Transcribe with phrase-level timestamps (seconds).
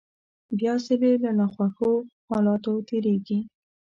[0.57, 1.91] بيا ځلې له ناخوښو
[2.29, 3.39] حالاتو تېرېږي.